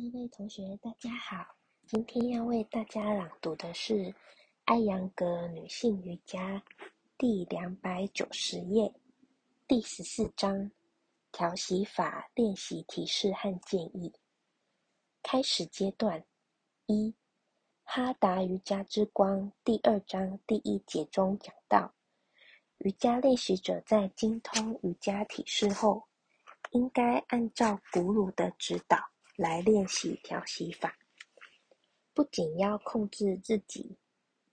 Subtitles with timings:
[0.00, 1.56] 各位同学，大家好。
[1.86, 3.94] 今天要为大家朗读的是
[4.64, 6.56] 《艾扬格女性瑜伽》
[7.18, 8.94] 第两百九十页
[9.68, 10.70] 第十四章
[11.30, 14.10] 调息法练习提示和建议。
[15.22, 16.24] 开始阶段
[16.86, 17.14] 一，
[17.84, 21.92] 哈达瑜伽之光第二章第一节中讲到，
[22.78, 26.04] 瑜伽练习者在精通瑜伽体式后，
[26.70, 29.09] 应该按照古鲁的指导。
[29.40, 30.98] 来练习调息法，
[32.12, 33.96] 不仅要控制自己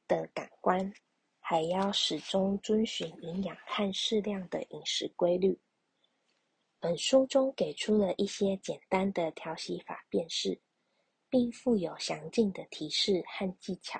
[0.07, 0.93] 的感官，
[1.41, 5.59] 还要始终遵循营养和适量的饮食规律。
[6.79, 10.61] 本书中给出了一些简单的调息法便是，
[11.29, 13.99] 并附有详尽的提示和技巧。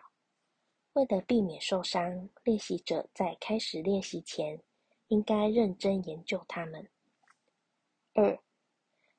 [0.94, 4.64] 为了避免受伤，练习者在开始练习前
[5.10, 6.90] 应该认真研究它们。
[8.14, 8.40] 二，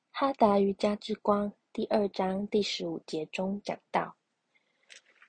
[0.09, 1.53] 哈达瑜伽之光。
[1.79, 4.13] 第二章第十五节中讲到，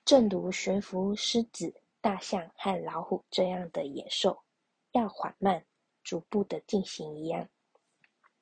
[0.03, 4.37] 正如悬浮狮子、大象和老虎这样的野兽，
[4.91, 5.65] 要缓慢、
[6.03, 7.47] 逐步的进行一样，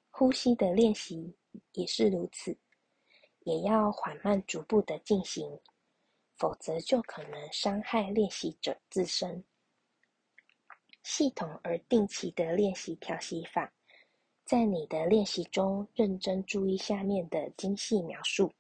[0.10, 1.38] 呼吸的练习
[1.74, 2.58] 也是如此，
[3.42, 5.60] 也要缓慢、逐步的进行，
[6.36, 9.44] 否则就可能伤害练习者自身。
[11.04, 13.72] 系统而定期的练习调息法。
[14.50, 18.52] 在你的练习中，认真注意下面的精细描述。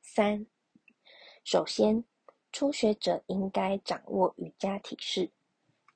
[0.00, 0.46] 三、
[1.42, 2.04] 首先，
[2.52, 5.28] 初学者应该掌握瑜伽体式，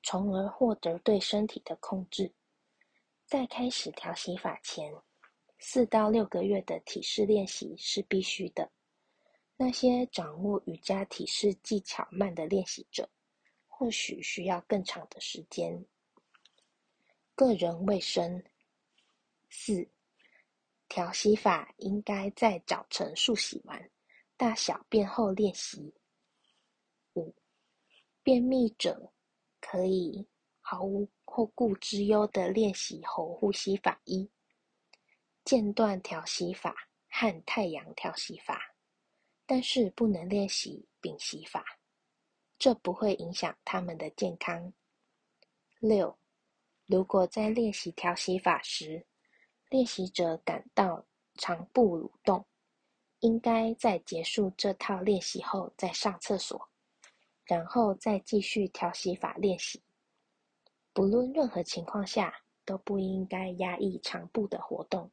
[0.02, 2.32] 从而获得对身体的控制。
[3.24, 4.92] 在开始调息法前，
[5.60, 8.68] 四到六个月的体式练习是必须的。
[9.56, 13.08] 那些掌握瑜伽体式技巧慢的练习者，
[13.68, 15.86] 或许需要更长的时间。
[17.36, 18.42] 个人卫生。
[19.48, 19.88] 四、
[20.88, 23.90] 调息法应该在早晨漱洗完、
[24.36, 25.94] 大小便后练习。
[27.14, 27.34] 五、
[28.22, 29.12] 便秘者
[29.60, 30.26] 可以
[30.60, 34.28] 毫无后顾之忧的练习喉呼吸法一、
[35.44, 36.74] 间断调息法
[37.08, 38.74] 和太阳调息法，
[39.46, 41.64] 但是不能练习屏息法，
[42.58, 44.72] 这不会影响他们的健康。
[45.78, 46.18] 六、
[46.86, 49.06] 如果在练习调息法时，
[49.68, 51.04] 练习者感到
[51.34, 52.46] 肠部蠕动，
[53.20, 56.68] 应该在结束这套练习后再上厕所，
[57.44, 59.82] 然后再继续调息法练习。
[60.92, 65.10] 不论任何情况下，都不应该压抑肠部的活动。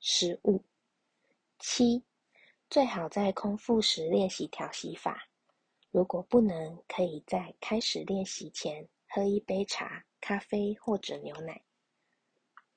[0.00, 0.62] 十五
[1.58, 2.02] 七，
[2.68, 5.28] 最好在空腹时练习调息法。
[5.90, 11.63] 如果不能，可以在开始练习前喝一杯茶、咖啡或者牛奶。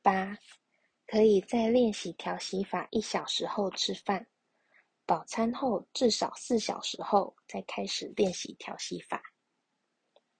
[0.07, 0.37] 八，
[1.05, 4.25] 可以在练习调息法一小时后吃饭，
[5.05, 9.21] 饱餐后至少四小时后再开始练习调息法。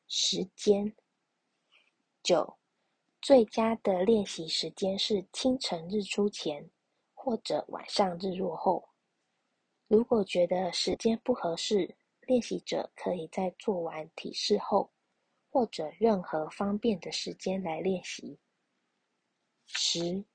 [0.08, 0.96] 时间
[2.24, 2.58] 九，
[3.22, 6.70] 最佳的练习时间是清晨日出前
[7.14, 8.88] 或者晚上日落后。
[9.90, 14.94] 如果觉得时间不合适，练习者可以在做完体式后，
[15.50, 18.40] 或者任何方便的时间来练习。
[19.68, 20.26] 十，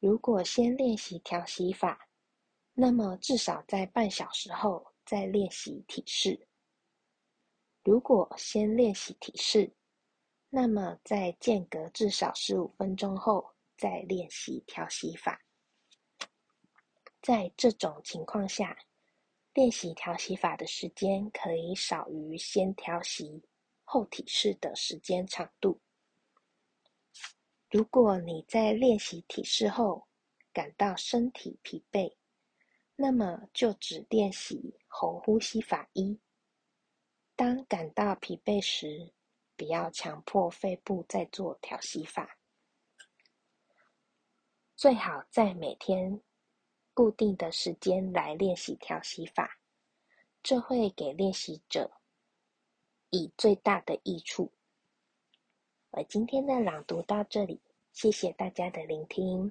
[0.00, 2.08] 如果先练习调息法，
[2.74, 6.48] 那么至少在半小时后再练习体式。
[7.82, 9.72] 如果先练习体式，
[10.48, 15.40] 那么在间隔至少十五分钟后再练习调息法。
[17.22, 18.76] 在这种情况下，
[19.54, 23.42] 练习调息法的时间可以少于先调息
[23.84, 25.80] 后体式的时间长度。
[27.68, 30.06] 如果你在练习体式后
[30.52, 32.16] 感到身体疲惫，
[32.94, 36.20] 那么就只练习喉呼吸法一。
[37.34, 39.12] 当感到疲惫时，
[39.56, 42.38] 不要强迫肺部再做调息法。
[44.76, 46.22] 最好在每天
[46.94, 49.58] 固定的时间来练习调息法，
[50.42, 51.90] 这会给练习者
[53.10, 54.52] 以最大的益处。
[55.96, 57.58] 我今天的朗读到这里，
[57.94, 59.50] 谢谢大家的聆听。